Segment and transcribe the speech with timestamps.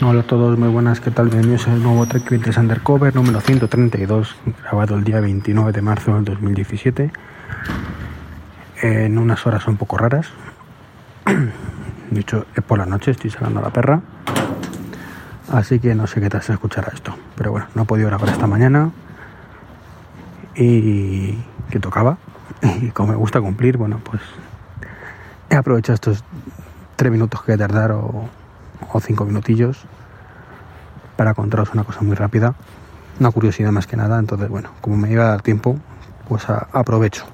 [0.00, 1.28] Hola a todos, muy buenas, ¿qué tal?
[1.28, 6.24] Bienvenidos al nuevo Trek Vintes Undercover número 132, grabado el día 29 de marzo del
[6.24, 7.10] 2017,
[8.82, 10.28] en unas horas un poco raras.
[12.12, 14.00] De hecho, es por la noche, estoy sacando a la perra,
[15.50, 17.16] así que no sé qué tal se escuchará esto.
[17.34, 18.92] Pero bueno, no he podido grabar esta mañana
[20.54, 21.32] y
[21.70, 22.18] que tocaba.
[22.82, 24.22] Y como me gusta cumplir, bueno, pues
[25.50, 26.22] he aprovechado estos
[26.94, 27.90] tres minutos que a tardar
[28.92, 29.84] o cinco minutillos
[31.16, 32.54] para contaros una cosa muy rápida,
[33.18, 34.18] una curiosidad más que nada.
[34.18, 35.78] Entonces, bueno, como me iba a dar tiempo,
[36.28, 37.24] pues aprovecho.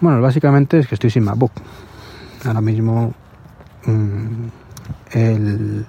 [0.00, 1.52] Bueno, básicamente es que estoy sin MacBook.
[2.44, 3.14] Ahora mismo
[5.12, 5.86] el,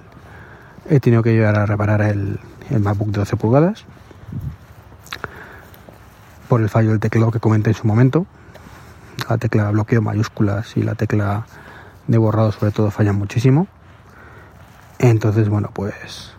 [0.88, 2.38] he tenido que llegar a reparar el,
[2.70, 3.84] el MacBook de 12 pulgadas
[6.48, 8.26] por el fallo del teclado que comenté en su momento.
[9.28, 11.46] La tecla bloqueo mayúsculas y la tecla
[12.10, 13.68] de borrado sobre todo fallan muchísimo.
[14.98, 16.34] Entonces, bueno, pues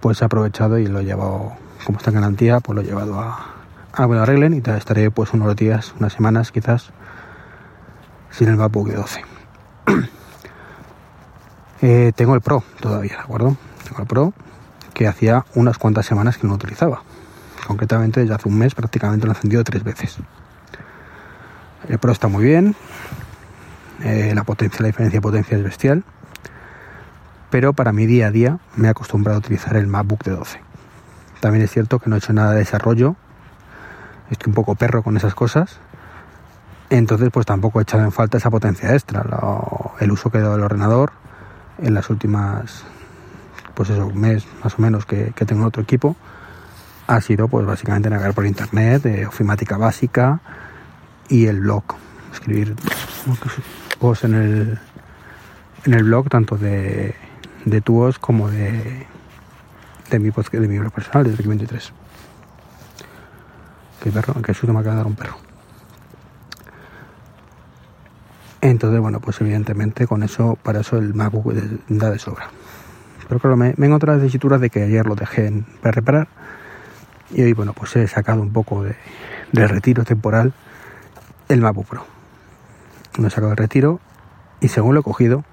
[0.00, 3.18] pues he aprovechado y lo he llevado, como está en garantía, pues lo he llevado
[3.18, 3.54] a,
[3.92, 6.90] a que lo arreglen y estaré pues unos días, unas semanas quizás,
[8.30, 9.24] sin el MacBook de 12.
[11.82, 13.56] eh, tengo el Pro todavía, ¿de acuerdo?
[13.84, 14.32] Tengo el Pro
[14.92, 17.02] que hacía unas cuantas semanas que no utilizaba.
[17.66, 20.18] Concretamente desde hace un mes prácticamente lo he encendido tres veces.
[21.88, 22.76] El Pro está muy bien,
[24.02, 26.04] eh, la potencia, la diferencia de potencia es bestial,
[27.50, 30.60] pero para mi día a día me he acostumbrado a utilizar el MacBook de 12.
[31.40, 33.16] También es cierto que no he hecho nada de desarrollo,
[34.30, 35.78] estoy un poco perro con esas cosas,
[36.90, 40.40] entonces pues tampoco he echado en falta esa potencia extra, lo, el uso que he
[40.40, 41.12] dado del ordenador
[41.78, 42.84] en las últimas,
[43.74, 46.16] pues eso, un mes más o menos que, que tengo otro equipo,
[47.06, 50.40] ha sido pues básicamente navegar por internet, de ofimática básica
[51.28, 51.84] y el blog,
[52.32, 52.74] escribir
[54.22, 54.78] en el,
[55.84, 57.14] en el blog, tanto de,
[57.64, 59.06] de tuos como de,
[60.10, 61.92] de mi de mi blog personal, desde el 23.
[64.02, 65.36] Qué perro, qué susto me acaba de dar un perro.
[68.60, 71.54] Entonces, bueno, pues evidentemente con eso, para eso el MacBook
[71.88, 72.50] da de sobra.
[73.28, 76.28] Pero claro, me, me encontrado las tesituras de que ayer lo dejé en, para reparar
[77.30, 78.94] y hoy, bueno, pues he sacado un poco de,
[79.52, 80.52] de retiro temporal
[81.48, 82.15] el MacBook Pro.
[83.18, 84.00] Lo he sacado de retiro
[84.60, 85.44] y según lo he cogido,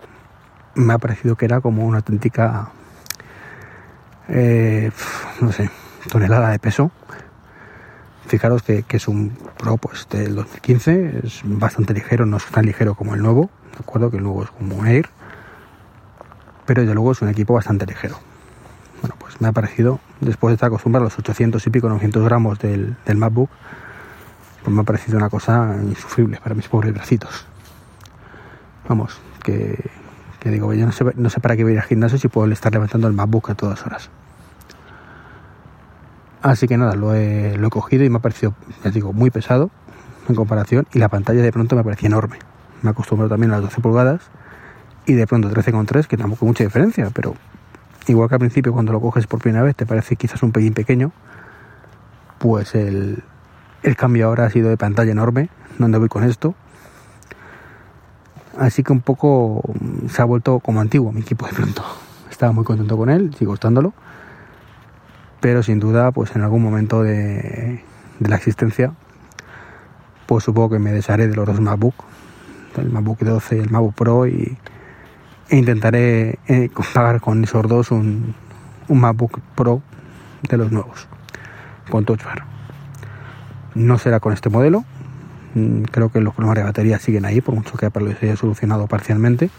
[0.75, 2.69] me ha parecido que era como una auténtica,
[4.27, 4.91] eh,
[5.41, 5.69] no sé,
[6.11, 6.91] tonelada de peso.
[8.25, 12.95] Fijaros que, es un Pro pues, del 2015, es bastante ligero, no es tan ligero
[12.95, 15.09] como el nuevo, de acuerdo que el nuevo es como un Air,
[16.65, 18.17] pero desde luego es un equipo bastante ligero.
[19.01, 22.23] Bueno, pues me ha parecido, después de estar acostumbrado a los 800 y pico, 900
[22.23, 23.49] gramos del, del MacBook,
[24.63, 27.45] pues me ha parecido una cosa insufrible para mis pobres bracitos.
[28.87, 29.89] Vamos, que,
[30.43, 32.51] digo, yo no sé, no sé para qué voy a ir al gimnasio si puedo
[32.51, 34.09] estar levantando el MacBook a todas horas.
[36.41, 39.31] Así que nada, lo he, lo he cogido y me ha parecido, ya digo, muy
[39.31, 39.71] pesado
[40.27, 42.39] en comparación y la pantalla de pronto me parecía enorme.
[42.81, 44.21] Me he acostumbrado también a las 12 pulgadas
[45.05, 47.35] y de pronto 13,3, que tampoco hay mucha diferencia, pero
[48.07, 50.73] igual que al principio cuando lo coges por primera vez te parece quizás un pelín
[50.73, 51.13] pequeño,
[52.39, 53.23] pues el,
[53.83, 56.55] el cambio ahora ha sido de pantalla enorme, donde voy con esto.
[58.57, 59.61] Así que un poco
[60.09, 61.83] se ha vuelto como antiguo mi equipo de pronto.
[62.29, 63.93] Estaba muy contento con él, sigo estándolo.
[65.39, 67.83] Pero sin duda, pues en algún momento de,
[68.19, 68.93] de la existencia,
[70.25, 71.95] pues supongo que me desharé de los dos MacBook,
[72.77, 74.57] el MacBook 12 y el MacBook Pro, y,
[75.49, 78.33] e intentaré eh, pagar con esos dos un,
[78.87, 79.81] un MacBook Pro
[80.49, 81.07] de los nuevos,
[81.89, 82.45] con Touch Bar.
[83.75, 84.85] No será con este modelo.
[85.91, 88.87] Creo que los problemas de batería siguen ahí, por mucho que Apple los haya solucionado
[88.87, 89.49] parcialmente.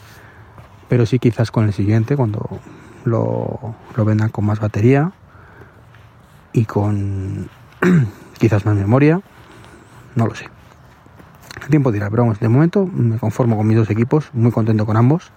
[0.88, 2.60] Pero sí quizás con el siguiente, cuando
[3.04, 5.12] lo, lo vendan con más batería
[6.52, 7.48] y con
[8.38, 9.20] quizás más memoria.
[10.16, 10.46] No lo sé.
[11.62, 14.86] El tiempo dirá, pero vamos, de momento me conformo con mis dos equipos, muy contento
[14.86, 15.30] con ambos.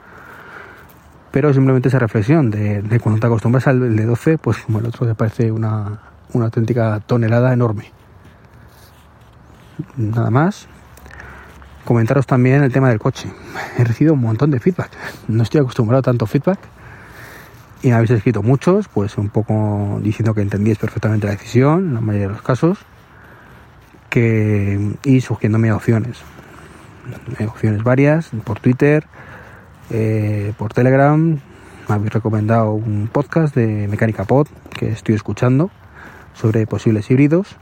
[1.32, 4.88] Pero simplemente esa reflexión de, de cuando te acostumbras al de 12, pues como el
[4.88, 6.00] otro te parece una,
[6.34, 7.92] una auténtica tonelada enorme
[9.96, 10.68] nada más.
[11.86, 13.30] Comentaros también el tema del coche.
[13.78, 14.92] He recibido un montón de feedback.
[15.28, 16.60] No estoy acostumbrado a tanto feedback.
[17.82, 21.94] Y me habéis escrito muchos, pues un poco diciendo que entendíais perfectamente la decisión, en
[21.94, 22.80] la mayoría de los casos,
[24.10, 26.18] que, y sugiriéndome opciones.
[27.48, 29.06] Opciones varias, por Twitter,
[29.92, 31.40] eh, por Telegram.
[31.88, 34.48] Me habéis recomendado un podcast de Mecánica Pod
[34.78, 35.72] que estoy escuchando
[36.34, 37.56] sobre posibles híbridos.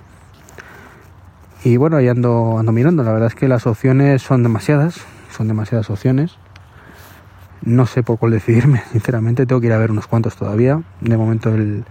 [1.65, 3.01] Y bueno, ahí ando, ando mirando.
[3.01, 5.03] La verdad es que las opciones son demasiadas,
[5.35, 6.37] son demasiadas opciones.
[7.63, 9.47] No sé por cuál decidirme, sinceramente.
[9.47, 10.83] Tengo que ir a ver unos cuantos todavía.
[11.01, 11.83] De momento el,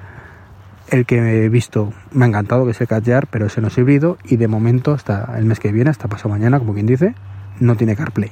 [0.90, 3.76] el que he visto me ha encantado, que es el Catjar, pero ese no es
[3.76, 4.16] híbrido.
[4.22, 7.16] Y de momento, hasta el mes que viene, hasta pasado mañana, como quien dice,
[7.58, 8.30] no tiene CarPlay.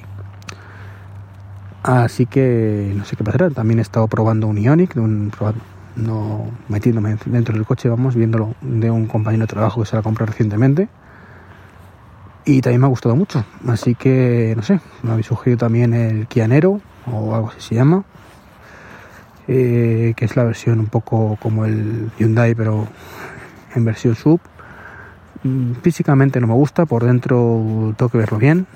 [1.83, 3.49] Así que no sé qué pasará.
[3.49, 5.29] También he estado probando un Ionic, un,
[5.97, 10.01] no metiéndome dentro del coche, vamos, viéndolo de un compañero de trabajo que se la
[10.01, 10.87] comprado recientemente.
[12.45, 13.45] Y también me ha gustado mucho.
[13.67, 18.03] Así que, no sé, me habéis sugerido también el Kianero, o algo así se llama.
[19.47, 22.87] Eh, que es la versión un poco como el Hyundai, pero
[23.75, 24.39] en versión sub.
[25.43, 28.67] Mm, físicamente no me gusta, por dentro tengo que verlo bien.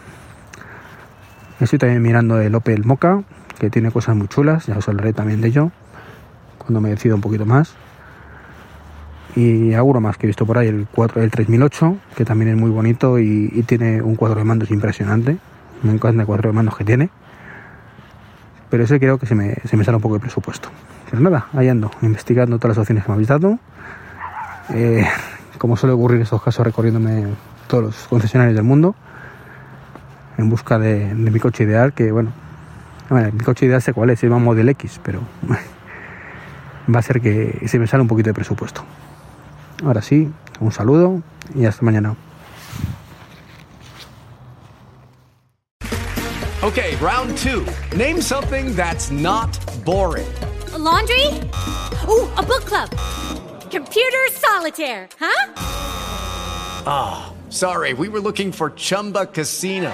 [1.59, 3.23] Estoy también mirando el Opel Mocha,
[3.59, 5.71] que tiene cosas muy chulas, ya os hablaré también de ello
[6.57, 7.73] cuando me decido un poquito más.
[9.35, 12.57] Y alguno más que he visto por ahí, el, 4, el 3008, que también es
[12.57, 15.37] muy bonito y, tiene un cuadro de mandos impresionante.
[15.83, 17.09] Me encanta el cuadro de mandos que tiene.
[18.69, 20.69] Pero ese creo que se me, se me sale un poco de presupuesto.
[21.09, 23.59] Pero nada, ahí ando, investigando todas las opciones que me habéis dado.
[24.73, 25.05] Eh,
[25.57, 27.27] como suele ocurrir en estos casos, recorriéndome
[27.67, 28.95] todos los concesionarios del mundo
[30.37, 32.31] en busca de, de mi coche ideal, que bueno,
[33.09, 35.21] bueno, mi coche ideal sé cuál es, se llama Model X, pero
[36.93, 38.83] va a ser que se me sale un poquito de presupuesto.
[39.83, 41.21] Ahora sí, un saludo
[41.55, 42.15] y hasta mañana.
[46.63, 47.65] Okay, round two.
[47.95, 50.27] Name something that's not boring.
[50.73, 51.25] A laundry?
[52.09, 52.89] Ooh, a book club.
[53.71, 55.53] Computer solitaire, huh?
[56.85, 59.93] Ah, oh, sorry, we were looking for Chumba Casino.